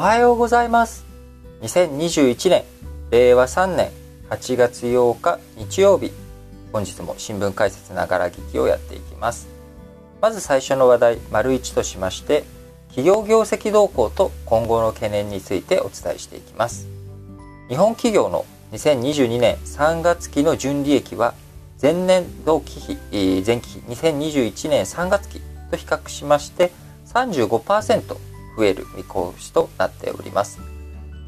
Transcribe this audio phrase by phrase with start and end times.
[0.00, 1.04] おはようございます。
[1.60, 2.64] 2021年
[3.10, 3.90] 令和3年
[4.30, 6.10] 8月8日日曜日。
[6.72, 9.46] 本日も新聞解説ながら聞きをやっていきます。
[10.22, 12.44] まず最初の話題丸1としまして
[12.88, 16.88] 企業業績動向と今後の懸念についてお伝えしていきます。
[17.68, 21.34] 日本企業の2022年3月期の純利益は
[21.82, 26.72] 前年同期比前期比2021年3月期と比較しまして
[27.12, 30.60] 35%増える見通しとなっております。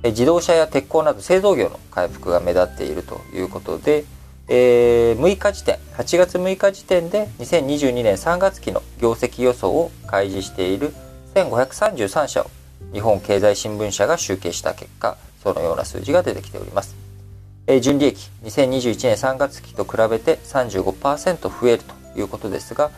[0.05, 4.05] 自動車や鉄鋼など製造業の回復が目立っているということで、
[4.49, 10.93] えー、6日時点8月6日時点で2022年3月期の業績予想を開示している
[11.35, 12.51] 1533社を
[12.93, 16.97] 日本経済新聞社が集計した結果そのような数字が出てきております。
[17.69, 22.91] え純利益2021年3月期と比べて35%増えるということですが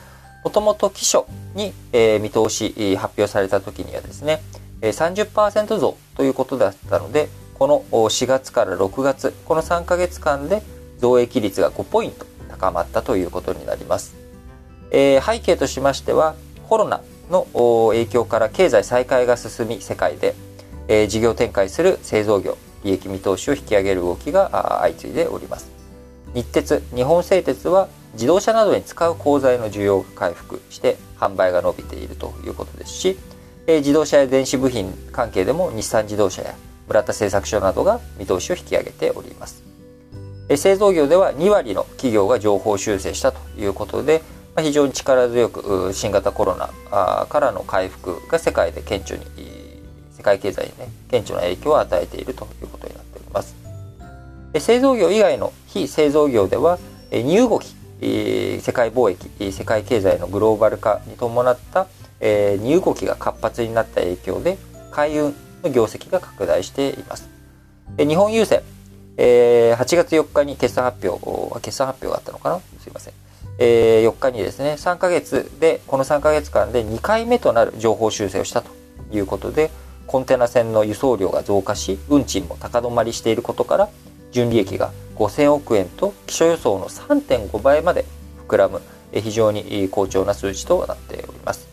[0.44, 4.42] もともと期初に、え見通し発表された時にはですね
[4.82, 10.62] 30%増ということだったのでこの4月から6月この3ヶ月間で
[10.98, 14.14] 増益率が5ポイント高まったということになります、
[14.90, 16.34] え背景としましては
[16.68, 17.46] コロナの
[17.88, 20.34] 影響から経済再開が進み世界で、
[20.88, 25.70] え事業展開する製造業利益見通しを引き上げる動きが相次いでおります。
[26.34, 33.18] 日鉄日本製鉄は自動車などに使う鋼材の需要が回復して販売が伸びているということですし
[33.66, 36.54] 自動車や電子部品関係でも日産自動車や
[36.86, 39.62] 村田製作所などが見通しを引き上げております。
[40.56, 44.22] 製造業では2割の企業が情報修正したということで
[44.58, 49.24] 非常に力強く新型コロナからの回復が世界で顕著に
[50.12, 53.56] 世界経済にね顕著な影響を与えているということになっております。
[54.60, 56.78] 製造業以外の非製造業では
[57.10, 57.74] 荷動き
[58.60, 61.86] 世界貿易世界経済のグローバル化に伴った
[62.20, 64.58] 荷動きが活発になった影響で
[64.90, 67.28] 海運の業績が拡大しています。
[67.98, 68.62] 日本郵船
[69.16, 72.60] 8月4日に決算発表決算発表があったのかな？
[72.80, 73.14] すいません。
[73.58, 78.70] 4日にですね3ヶ月でこの3ヶ月間で2回目となる情報修正をしたと
[79.12, 79.70] いうことで
[80.06, 83.88] コンテナ船の輸送量が増加し運賃も高止まりしていることから
[84.32, 88.04] 純利益が5000億円と基礎予想の3.5倍まで
[88.48, 88.82] 膨らむ
[89.12, 91.68] 非常に好調な数値となっております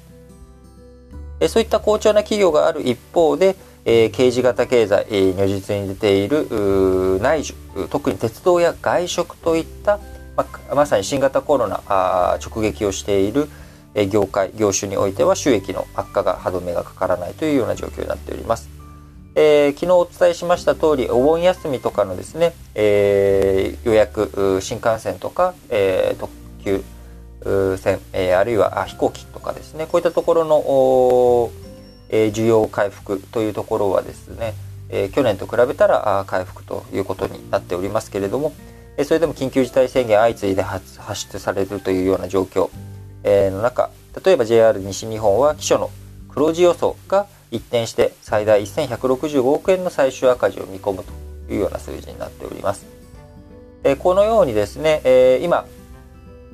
[1.48, 6.48] そういった好調な企業がある一方で刑事型経済如実に出ている
[7.20, 10.00] 内需特に鉄道や外食といった
[10.76, 11.82] まさに新型コロナ
[12.44, 13.50] 直撃をしている
[14.10, 18.81] 業界業種においては収益の悪化が歯止めがかからないというような状況になっております。
[19.34, 26.32] えー、昨日お伝えしました通りお盆休みとかのですね、えー、予約新幹線とか、えー、特
[26.64, 26.84] 急
[27.78, 31.52] 線、え、あるいは飛行機とかですねこういったところの、
[32.10, 34.54] えー、需要回復というところはですね、
[34.90, 38.54] えー、去年と比べたら回復ということになっておりますけれども、
[38.98, 42.70] えー、それでも緊急事態宣言相次いで発出されるというような状況、
[43.24, 43.90] えー、の中
[44.24, 45.90] 例えば JR 西日本は基礎の
[46.30, 52.86] 黒字予想が一転して最大1165億円の最終赤字を見込むというような数字になっております。
[53.84, 55.66] えこのようにですね、え今、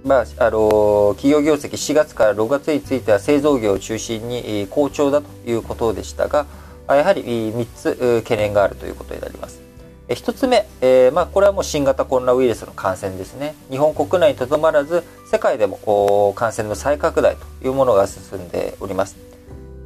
[0.03, 6.45] まあ、あの企業業績4月から6月については製造業を中心に好調だということでしたが、
[6.87, 9.61] やはり3つ懸念があるということになります。
[10.07, 13.55] 1つ目、えー、まあ、これはもう新型コロナウイルスの感染ですね。
[13.69, 19.17] 日本国内にとどまらず、世界でも感染の再拡大というものが進んでおります。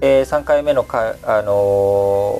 [0.01, 2.35] えー、3回目のか、あの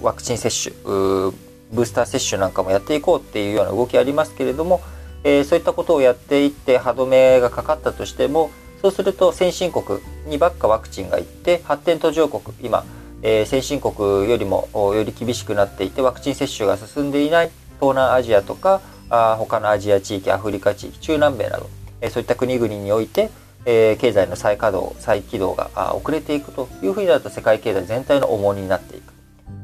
[0.00, 4.80] ー、ワクチン接種ブースター接種なんかもやっていこうっていうような動きありますけれども、
[5.22, 8.50] えー、そういったことをやっていって歯止めがかかったとしても
[8.80, 12.84] そうすると先進国にばっかワクチンがいって発展途上国今、
[13.22, 17.50] え、先進国よりもより厳しくなっていてワクチン接種が進んでいない
[17.80, 18.80] 東南アジアとか
[19.10, 21.68] あ他のアジア地域アフリカ地域中南米など、
[22.00, 23.30] え、そういった国々において
[23.66, 29.12] えー、経済の再稼働再起動が遅れていくというふうになると世界経済全体の重荷になっていく。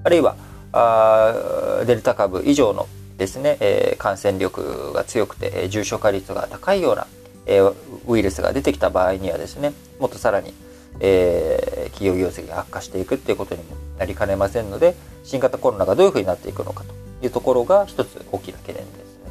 [0.05, 0.37] あるいは
[0.73, 2.89] あデルタ株以上の
[3.19, 7.07] ですね、えー、感染力が強くて、えー、重症化率が高いような、
[7.47, 7.75] えー、
[8.09, 10.53] ウイルスが出てきた場合にはですねもっとさらに、
[11.01, 16.95] えー、企業業績が悪化していくっていうことにもなりかねませんので新型コロナがどういうふうになっていくのかと
[17.25, 19.31] いうところが一つ大きな懸念ですね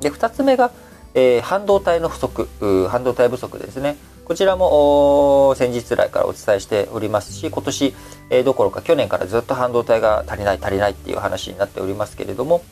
[0.00, 0.72] で2つ目が
[1.14, 2.48] えー、半導体の不足
[2.88, 3.96] 半導体不足ですね。
[4.24, 7.94] こちらも先日来からお伝えしておりますし今年、
[8.30, 12.62] えー、どころか去年からずっと半導体が足りない足りないっていう話になっておりますけれども、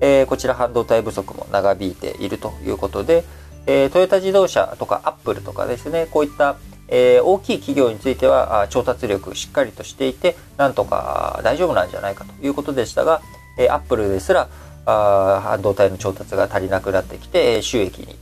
[0.00, 3.24] えー、こちら半導体不足も長引いているということで、
[3.66, 6.56] えー、トヨタ自動車とかアップルとかですねこういった
[6.92, 13.22] えー、大きい企業については調達力しっかりとしていてなんとか大丈夫なんじゃないかということでしたが、
[13.56, 14.48] えー、アップルですら
[14.86, 18.16] あ半導体の調達が足りなくなってきて収益に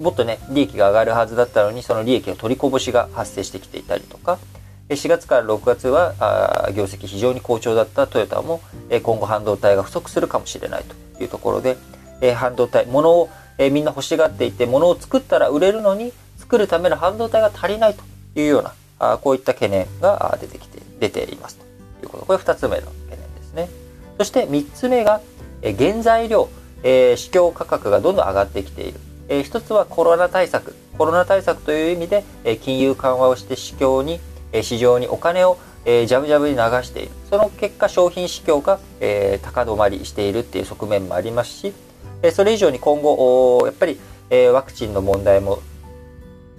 [0.00, 4.38] もっとね利益が上がるはずだったのにその利益の取りこぼしが発生してきていたりとか
[4.88, 8.60] 4月から6月はあ業績非常に好調だったトヨタも
[8.90, 10.84] 今後半導体が不足するかもしれない
[11.16, 11.76] というところで
[12.34, 13.28] 半導体物を
[13.58, 18.02] みんな欲しがっていて物を作ったら売れるのに作るための半導体が足りないと
[18.40, 21.64] いうようなあこういった懸念が出てきて出ていますと
[22.04, 22.24] いうこと。
[22.24, 23.68] これ2つ目の懸念ですね。
[24.16, 25.20] そして3つ目が
[25.62, 26.48] え原材料、
[26.82, 30.74] えー、市況価格がどんどん上がってきている、えー、一つはコロナ対策。
[30.96, 34.20] コロナ対策という意味で、えー、金融緩和をして市況に、
[34.52, 37.10] えー、市場にお金を、えー、ジャブジャブに流している。
[37.30, 41.72] その結果商品市況が、えー、高止まりしているっていう側面もありますし、
[42.22, 43.98] えー、それ以上に今後やっぱり、
[44.30, 45.60] えー、ワクチンの問題も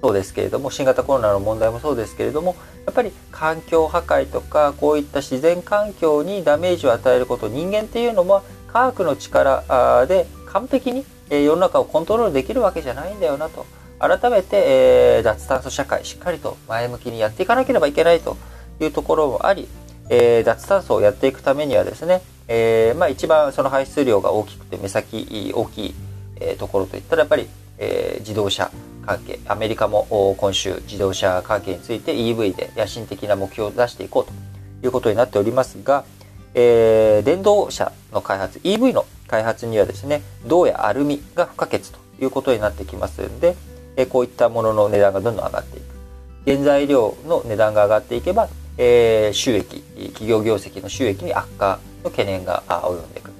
[0.01, 2.55] そうですけれども新型コロナの問題もそうですけれども
[2.89, 13.67] やっぱり環境破壊とかこういった自然環境にダメージを与えること人間っていうのも科学の力で完璧に世の中をコントロールできるわけじゃないんだよなと。
[13.99, 18.37] 改めて、え脱炭素社会しっかりと前向きにやっていかなければいけないと
[18.79, 19.67] いうところもあり、
[20.09, 25.95] え脱炭素をやっていくためにはですね、えー、まあ、一番その排出量が大きくて目先大きい、
[26.39, 27.47] えところといったらやっぱり、
[27.77, 28.71] え自動車。
[29.09, 36.05] 関係アメリカも今週自動車関係について EV で野心的な目標を出していこうということになっておりますが、
[36.53, 43.55] えー、電動車の開発 EV の開発にはですね銅やアルミが不可欠ということになってきますんで、
[43.95, 45.85] えー、こういったものの値段がどんどん上がっていく。
[46.45, 48.47] 原材料の値段が上がっていけば、
[48.77, 49.81] えー、収益
[50.13, 53.31] 企業業績の収益に悪化の懸念が及んでいく、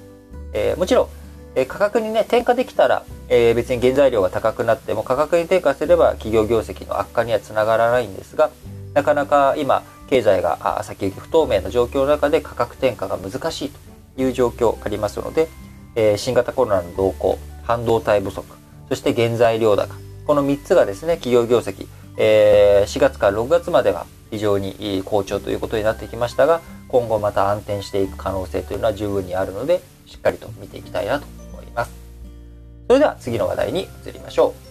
[0.52, 1.08] え、もちろん、
[1.54, 8.50] え、価格にね転嫁できたら、えー、別に原材料が高くなっても価格に転嫁すれば企業業績の悪化にはつながらないんですが
[8.94, 13.70] なかなか今経済が先行き不透明な状況の中で価格転嫁が難しい
[14.16, 15.48] という状況ありますので、
[15.94, 18.44] え新型コロナの動向半導体不足
[18.88, 19.94] そして原材料高
[20.26, 21.86] この3つがですね企業業績、
[22.16, 31.39] え4月から6月までは非常に好調ということになってきましたが今後また安定していく可能性というのは十分にあるのでしっかりと見ていきたいなと
[31.70, 31.92] ります。
[32.88, 34.69] それでは次の話題に移りましょう。